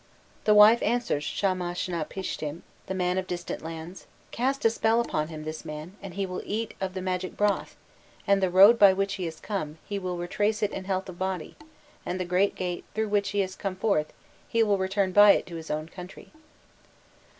The 0.45 0.55
wife 0.55 0.81
answers 0.81 1.23
Shamashnapishtim, 1.23 2.63
the 2.87 2.95
man 2.95 3.19
of 3.19 3.27
distant 3.27 3.61
lands: 3.63 4.07
'Cast 4.31 4.65
a 4.65 4.71
spell 4.71 4.99
upon 4.99 5.27
him, 5.27 5.43
this 5.43 5.63
man, 5.63 5.95
and 6.01 6.15
he 6.15 6.25
will 6.25 6.41
eat 6.43 6.73
of 6.81 6.95
the 6.95 7.03
magic 7.03 7.37
broth; 7.37 7.75
and 8.25 8.41
the 8.41 8.49
road 8.49 8.79
by 8.79 8.93
which 8.93 9.13
he 9.21 9.25
has 9.25 9.39
come, 9.39 9.77
he 9.85 9.99
will 9.99 10.17
retrace 10.17 10.63
it 10.63 10.71
in 10.71 10.85
health 10.85 11.07
of 11.07 11.19
body; 11.19 11.55
and 12.03 12.19
the 12.19 12.25
great 12.25 12.55
gate 12.55 12.83
through 12.95 13.09
which 13.09 13.29
he 13.29 13.41
has 13.41 13.55
come 13.55 13.75
forth, 13.75 14.11
he 14.47 14.63
will 14.63 14.79
return 14.79 15.11
by 15.11 15.33
it 15.33 15.45
to 15.45 15.55
his 15.55 15.67
country. 15.91 16.31